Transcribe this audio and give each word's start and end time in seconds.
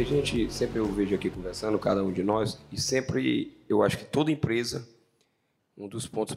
gente 0.00 0.52
sempre 0.52 0.78
eu 0.78 0.86
vejo 0.86 1.14
aqui 1.14 1.28
conversando, 1.28 1.78
cada 1.78 2.02
um 2.02 2.12
de 2.12 2.22
nós, 2.22 2.58
e 2.70 2.80
sempre 2.80 3.56
eu 3.68 3.82
acho 3.82 3.98
que 3.98 4.04
toda 4.04 4.30
empresa, 4.30 4.88
um 5.76 5.88
dos 5.88 6.06
pontos 6.06 6.36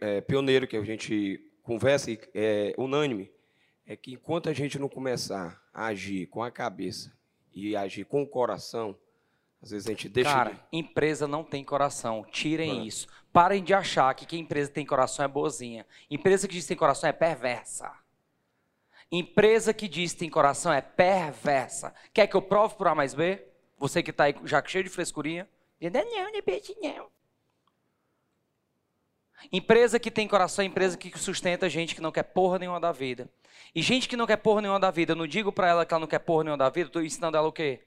é, 0.00 0.20
pioneiro 0.20 0.66
que 0.66 0.76
a 0.76 0.84
gente 0.84 1.40
conversa 1.62 2.10
e 2.10 2.18
é 2.34 2.74
unânime, 2.76 3.30
é 3.86 3.96
que 3.96 4.12
enquanto 4.12 4.48
a 4.48 4.52
gente 4.52 4.78
não 4.78 4.88
começar 4.88 5.62
a 5.72 5.86
agir 5.86 6.26
com 6.26 6.42
a 6.42 6.50
cabeça 6.50 7.12
e 7.54 7.74
agir 7.74 8.04
com 8.04 8.22
o 8.22 8.26
coração, 8.26 8.94
às 9.62 9.70
vezes 9.70 9.86
a 9.86 9.90
gente 9.90 10.08
deixa. 10.08 10.30
Cara, 10.30 10.50
de... 10.50 10.60
empresa 10.72 11.26
não 11.26 11.42
tem 11.42 11.64
coração. 11.64 12.24
Tirem 12.30 12.86
isso. 12.86 13.08
Parem 13.32 13.62
de 13.62 13.74
achar 13.74 14.14
que 14.14 14.26
quem 14.26 14.40
empresa 14.40 14.70
tem 14.70 14.86
coração 14.86 15.24
é 15.24 15.28
boazinha. 15.28 15.86
Empresa 16.10 16.46
que 16.46 16.54
diz 16.54 16.64
que 16.64 16.68
tem 16.68 16.76
coração 16.76 17.08
é 17.08 17.12
perversa. 17.12 17.90
Empresa 19.10 19.72
que 19.72 19.88
diz 19.88 20.12
que 20.12 20.18
tem 20.18 20.30
coração 20.30 20.72
é 20.72 20.80
perversa. 20.82 21.94
Quer 22.12 22.26
que 22.26 22.36
eu 22.36 22.42
prove 22.42 22.74
por 22.74 22.88
A 22.88 22.94
mais 22.94 23.14
B? 23.14 23.42
Você 23.78 24.02
que 24.02 24.10
está 24.10 24.24
aí 24.24 24.34
já 24.44 24.62
cheio 24.64 24.84
de 24.84 24.90
frescurinha. 24.90 25.48
Não, 25.80 25.90
não, 25.90 26.32
não, 26.32 26.96
não. 26.96 27.10
Empresa 29.52 29.98
que 30.00 30.10
tem 30.10 30.26
coração 30.26 30.62
é 30.62 30.66
empresa 30.66 30.96
que 30.96 31.16
sustenta 31.16 31.68
gente 31.68 31.94
que 31.94 32.00
não 32.00 32.10
quer 32.10 32.24
porra 32.24 32.58
nenhuma 32.58 32.80
da 32.80 32.92
vida. 32.92 33.30
E 33.74 33.80
gente 33.80 34.08
que 34.08 34.16
não 34.16 34.26
quer 34.26 34.36
porra 34.36 34.60
nenhuma 34.60 34.80
da 34.80 34.90
vida, 34.90 35.12
eu 35.12 35.16
não 35.16 35.26
digo 35.26 35.52
para 35.52 35.68
ela 35.68 35.86
que 35.86 35.94
ela 35.94 36.00
não 36.00 36.08
quer 36.08 36.18
porra 36.18 36.44
nenhuma 36.44 36.58
da 36.58 36.68
vida, 36.68 36.88
estou 36.88 37.02
ensinando 37.02 37.36
ela 37.36 37.46
o 37.46 37.52
quê? 37.52 37.80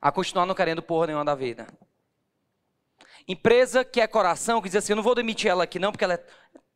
A 0.00 0.10
continuar 0.10 0.46
não 0.46 0.54
querendo 0.54 0.82
porra 0.82 1.06
nenhuma 1.06 1.24
da 1.24 1.34
vida. 1.34 1.66
Empresa 3.28 3.84
que 3.84 4.00
é 4.00 4.06
coração, 4.06 4.60
que 4.60 4.68
diz 4.68 4.76
assim, 4.76 4.92
eu 4.92 4.96
não 4.96 5.02
vou 5.02 5.14
demitir 5.14 5.50
ela 5.50 5.64
aqui 5.64 5.78
não, 5.78 5.92
porque 5.92 6.04
ela 6.04 6.14
é 6.14 6.24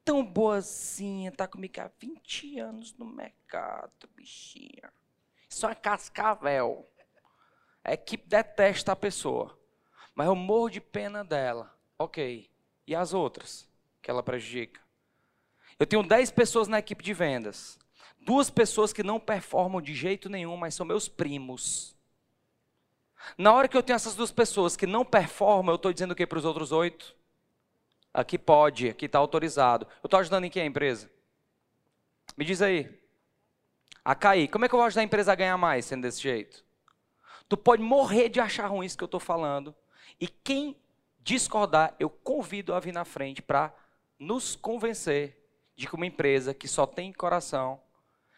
tão 0.05 0.25
boazinha, 0.25 1.33
tá 1.33 1.49
comigo 1.49 1.81
há 1.81 1.91
20 1.99 2.59
anos 2.59 2.95
no 2.99 3.07
mercado, 3.07 4.09
bichinha. 4.15 4.93
Isso 5.49 5.67
é 5.67 5.75
cascavel. 5.75 6.89
A 7.83 7.93
equipe 7.93 8.29
detesta 8.29 8.93
a 8.93 8.97
pessoa. 8.97 9.59
Mas 10.15 10.27
eu 10.27 10.35
morro 10.35 10.71
de 10.71 10.81
pena 10.81 11.25
dela. 11.25 11.77
Ok. 11.99 12.51
E 12.87 12.95
as 12.95 13.15
outras 13.15 13.69
que 14.03 14.11
ela 14.11 14.23
prejudica? 14.23 14.81
Eu 15.79 15.87
tenho 15.87 16.03
10 16.03 16.31
pessoas 16.31 16.69
na 16.69 16.79
equipe 16.79 17.03
de 17.03 17.15
vendas. 17.15 17.79
Duas 18.21 18.49
pessoas 18.51 18.93
que 18.93 19.03
não 19.03 19.19
performam 19.19 19.83
de 19.83 19.95
jeito 19.95 20.29
nenhum, 20.29 20.57
mas 20.57 20.75
são 20.75 20.87
meus 20.87 21.09
primos. 21.09 21.95
Na 23.37 23.53
hora 23.53 23.69
que 23.69 23.77
eu 23.77 23.83
tenho 23.83 23.97
essas 23.97 24.15
duas 24.15 24.31
pessoas 24.31 24.77
que 24.77 24.87
não 24.87 25.05
performam, 25.05 25.73
eu 25.73 25.77
estou 25.77 25.93
dizendo 25.93 26.13
o 26.13 26.15
que 26.15 26.27
para 26.27 26.39
os 26.39 26.45
outros 26.45 26.73
oito? 26.73 27.17
Aqui 28.15 28.39
pode, 28.39 28.89
aqui 28.89 29.07
está 29.07 29.19
autorizado. 29.19 29.89
Eu 30.01 30.07
estou 30.07 30.21
ajudando 30.21 30.45
em 30.45 30.51
que 30.51 30.61
a 30.61 30.65
empresa? 30.65 31.11
Me 32.37 32.45
diz 32.45 32.63
aí. 32.63 32.89
A 34.05 34.15
cair. 34.15 34.47
Como 34.47 34.65
é 34.65 34.69
que 34.69 34.75
eu 34.75 34.79
vou 34.79 34.87
ajudar 34.87 35.01
a 35.01 35.05
empresa 35.05 35.33
a 35.33 35.35
ganhar 35.35 35.59
mais 35.59 35.85
sendo 35.85 36.03
desse 36.03 36.23
jeito? 36.23 36.65
Tu 37.49 37.57
pode 37.57 37.83
morrer 37.83 38.29
de 38.29 38.39
achar 38.39 38.69
ruim 38.69 38.87
isso 38.87 38.97
que 38.97 39.03
eu 39.03 39.07
estou 39.07 39.19
falando. 39.19 39.75
E 40.21 40.29
quem 40.29 40.77
discordar, 41.19 41.97
eu 41.99 42.09
convido 42.09 42.73
a 42.73 42.79
vir 42.79 42.93
na 42.93 43.05
frente 43.05 43.43
para 43.43 43.75
nos 44.17 44.55
convencer 44.55 45.37
de 45.75 45.89
que 45.89 45.95
uma 45.97 46.07
empresa 46.07 46.55
que 46.55 46.69
só 46.69 46.87
tem 46.87 47.13
coração, 47.13 47.81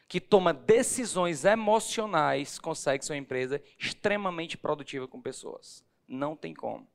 que 0.08 0.20
toma 0.20 0.54
decisões 0.54 1.44
emocionais, 1.44 2.58
consegue 2.58 3.04
ser 3.04 3.12
uma 3.12 3.18
empresa 3.18 3.62
extremamente 3.78 4.56
produtiva 4.56 5.06
com 5.06 5.20
pessoas. 5.20 5.84
Não 6.08 6.34
tem 6.34 6.54
como. 6.54 6.88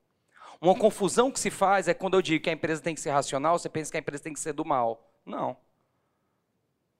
Uma 0.60 0.74
confusão 0.74 1.30
que 1.30 1.40
se 1.40 1.50
faz 1.50 1.88
é 1.88 1.94
quando 1.94 2.14
eu 2.14 2.22
digo 2.22 2.42
que 2.44 2.50
a 2.50 2.52
empresa 2.52 2.82
tem 2.82 2.94
que 2.94 3.00
ser 3.00 3.10
racional, 3.10 3.58
você 3.58 3.68
pensa 3.68 3.90
que 3.90 3.96
a 3.96 4.00
empresa 4.00 4.22
tem 4.22 4.32
que 4.32 4.40
ser 4.40 4.52
do 4.52 4.64
mal. 4.64 5.10
Não. 5.26 5.56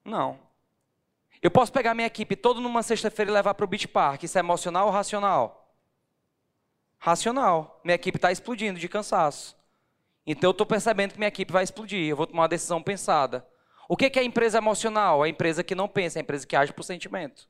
Não. 0.05 0.39
Eu 1.41 1.51
posso 1.51 1.73
pegar 1.73 1.95
minha 1.95 2.07
equipe 2.07 2.37
toda 2.37 2.61
numa 2.61 2.83
sexta-feira 2.83 3.31
e 3.31 3.35
levar 3.35 3.55
para 3.55 3.65
o 3.65 3.69
Beach 3.69 3.89
Park. 3.89 4.23
Isso 4.23 4.39
é 4.39 4.41
emocional 4.41 4.87
ou 4.87 4.93
racional? 4.93 5.63
racional. 7.03 7.81
Minha 7.83 7.97
equipe 7.97 8.17
está 8.17 8.31
explodindo 8.31 8.79
de 8.79 8.89
cansaço. 8.89 9.57
Então 10.25 10.49
eu 10.49 10.53
estou 10.53 10.65
percebendo 10.65 11.13
que 11.13 11.19
minha 11.19 11.29
equipe 11.29 11.53
vai 11.53 11.65
explodir. 11.65 12.09
Eu 12.09 12.17
vou 12.17 12.29
tomar 12.29 12.43
uma 12.43 12.49
decisão 12.49 12.81
pensada. 12.81 13.45
O 13.89 13.97
que 13.97 14.07
é 14.07 14.23
a 14.23 14.25
empresa 14.25 14.59
emocional? 14.59 15.21
A 15.21 15.29
empresa 15.29 15.65
que 15.65 15.75
não 15.75 15.89
pensa, 15.89 16.21
a 16.21 16.23
empresa 16.23 16.47
que 16.47 16.55
age 16.55 16.73
por 16.73 16.85
sentimento. 16.85 17.49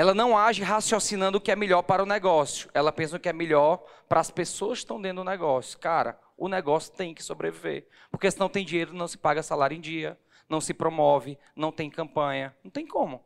Ela 0.00 0.14
não 0.14 0.34
age 0.34 0.62
raciocinando 0.62 1.36
o 1.36 1.40
que 1.42 1.52
é 1.52 1.54
melhor 1.54 1.82
para 1.82 2.02
o 2.02 2.06
negócio. 2.06 2.70
Ela 2.72 2.90
pensa 2.90 3.18
o 3.18 3.20
que 3.20 3.28
é 3.28 3.34
melhor 3.34 3.84
para 4.08 4.18
as 4.18 4.30
pessoas 4.30 4.78
que 4.78 4.84
estão 4.84 4.98
dentro 4.98 5.22
do 5.22 5.28
negócio. 5.28 5.78
Cara, 5.78 6.18
o 6.38 6.48
negócio 6.48 6.90
tem 6.94 7.12
que 7.12 7.22
sobreviver. 7.22 7.86
Porque 8.10 8.30
se 8.30 8.40
não 8.40 8.48
tem 8.48 8.64
dinheiro, 8.64 8.94
não 8.94 9.06
se 9.06 9.18
paga 9.18 9.42
salário 9.42 9.76
em 9.76 9.80
dia, 9.80 10.18
não 10.48 10.58
se 10.58 10.72
promove, 10.72 11.38
não 11.54 11.70
tem 11.70 11.90
campanha. 11.90 12.56
Não 12.64 12.70
tem 12.70 12.86
como. 12.86 13.22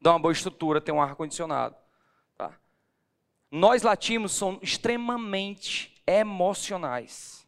Dá 0.00 0.12
uma 0.12 0.18
boa 0.18 0.32
estrutura, 0.32 0.80
tem 0.80 0.94
um 0.94 1.02
ar-condicionado. 1.02 1.76
Nós 3.50 3.82
latinos 3.82 4.32
somos 4.32 4.60
extremamente 4.62 6.02
emocionais. 6.06 7.46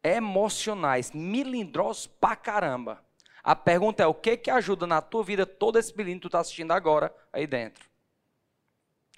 Emocionais, 0.00 1.10
milindrosos 1.10 2.06
pra 2.06 2.36
caramba. 2.36 3.02
A 3.44 3.54
pergunta 3.54 4.02
é: 4.02 4.06
o 4.06 4.14
que 4.14 4.38
que 4.38 4.50
ajuda 4.50 4.86
na 4.86 5.02
tua 5.02 5.22
vida 5.22 5.44
todo 5.44 5.78
esse 5.78 5.94
milindro 5.94 6.20
que 6.20 6.22
tu 6.22 6.28
está 6.28 6.40
assistindo 6.40 6.72
agora 6.72 7.14
aí 7.30 7.46
dentro? 7.46 7.84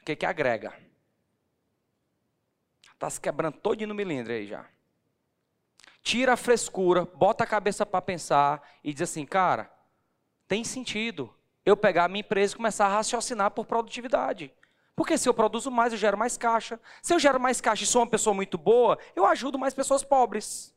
O 0.03 0.04
que 0.04 0.16
que 0.16 0.26
agrega? 0.26 0.75
Está 2.92 3.09
se 3.09 3.20
quebrando 3.20 3.59
todo 3.59 3.87
no 3.87 3.94
milindre 3.94 4.34
aí 4.34 4.47
já. 4.47 4.66
Tira 6.03 6.32
a 6.32 6.37
frescura, 6.37 7.04
bota 7.04 7.44
a 7.44 7.47
cabeça 7.47 7.84
para 7.84 8.00
pensar 8.00 8.62
e 8.82 8.92
diz 8.92 9.03
assim, 9.03 9.26
cara, 9.26 9.70
tem 10.48 10.64
sentido 10.64 11.32
eu 11.64 11.76
pegar 11.76 12.04
a 12.04 12.08
minha 12.08 12.20
empresa 12.20 12.54
e 12.54 12.56
começar 12.56 12.87
a 12.87 12.97
raciocinar 12.97 13.50
por 13.50 13.66
produtividade. 13.66 14.53
Porque 14.94 15.19
se 15.19 15.28
eu 15.28 15.34
produzo 15.34 15.70
mais, 15.70 15.93
eu 15.93 15.98
gero 15.98 16.16
mais 16.16 16.38
caixa. 16.38 16.81
Se 17.03 17.12
eu 17.12 17.19
gero 17.19 17.38
mais 17.38 17.60
caixa 17.60 17.84
e 17.84 17.87
sou 17.87 18.00
uma 18.00 18.08
pessoa 18.08 18.32
muito 18.32 18.56
boa, 18.56 18.98
eu 19.14 19.26
ajudo 19.26 19.58
mais 19.58 19.75
pessoas 19.75 20.03
pobres. 20.03 20.72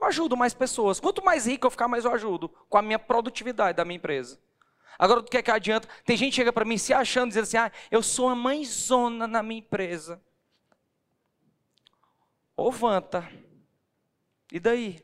Eu 0.00 0.06
ajudo 0.06 0.36
mais 0.36 0.54
pessoas. 0.54 1.00
Quanto 1.00 1.24
mais 1.24 1.46
rico 1.46 1.66
eu 1.66 1.70
ficar, 1.70 1.88
mais 1.88 2.04
eu 2.04 2.12
ajudo. 2.12 2.48
Com 2.68 2.78
a 2.78 2.82
minha 2.82 2.98
produtividade 2.98 3.76
da 3.76 3.84
minha 3.84 3.96
empresa. 3.96 4.40
Agora, 4.98 5.20
o 5.20 5.24
que 5.24 5.36
é 5.36 5.42
que 5.42 5.50
adianta? 5.50 5.88
Tem 6.04 6.16
gente 6.16 6.30
que 6.30 6.36
chega 6.36 6.52
para 6.52 6.64
mim 6.64 6.76
se 6.76 6.92
achando, 6.92 7.28
dizendo 7.28 7.44
assim, 7.44 7.56
ah, 7.56 7.72
eu 7.90 8.02
sou 8.02 8.28
a 8.28 8.34
mãezona 8.34 9.26
na 9.26 9.42
minha 9.42 9.60
empresa. 9.60 10.20
Ô, 12.56 12.70
Vanta. 12.70 13.28
E 14.52 14.58
daí? 14.58 15.00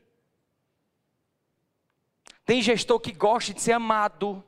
Tem 2.45 2.61
gestor 2.61 2.99
que 2.99 3.11
gosta 3.11 3.53
de 3.53 3.61
ser 3.61 3.71
amado. 3.71 4.43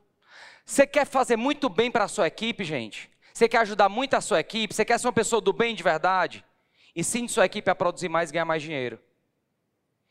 Você 0.65 0.85
quer 0.85 1.05
fazer 1.05 1.37
muito 1.37 1.69
bem 1.69 1.89
para 1.89 2.03
a 2.03 2.09
sua 2.09 2.27
equipe, 2.27 2.63
gente? 2.63 3.09
Você 3.33 3.47
quer 3.47 3.59
ajudar 3.59 3.87
muito 3.87 4.15
a 4.15 4.21
sua 4.21 4.39
equipe? 4.39 4.73
Você 4.73 4.83
quer 4.83 4.99
ser 4.99 5.07
uma 5.07 5.13
pessoa 5.13 5.41
do 5.41 5.53
bem 5.53 5.73
de 5.73 5.81
verdade? 5.81 6.43
Ensine 6.95 7.29
sua 7.29 7.45
equipe 7.45 7.69
a 7.69 7.75
produzir 7.75 8.09
mais 8.09 8.29
e 8.29 8.33
ganhar 8.33 8.45
mais 8.45 8.61
dinheiro. 8.61 8.99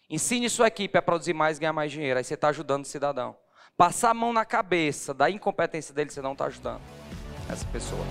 Ensine 0.09 0.49
sua 0.49 0.69
equipe 0.69 0.97
a 0.97 1.03
produzir 1.03 1.35
mais 1.35 1.57
e 1.57 1.61
ganhar 1.61 1.73
mais 1.73 1.91
dinheiro. 1.91 2.19
Aí 2.19 2.25
você 2.25 2.35
está 2.35 2.49
ajudando 2.49 2.85
o 2.85 2.87
cidadão. 2.87 3.37
Passar 3.77 4.11
a 4.11 4.15
mão 4.15 4.33
na 4.33 4.45
cabeça 4.45 5.13
da 5.13 5.29
incompetência 5.29 5.93
dele, 5.93 6.11
você 6.11 6.23
não 6.23 6.33
está 6.33 6.47
ajudando 6.47 6.81
essa 7.51 7.67
pessoa. 7.67 8.05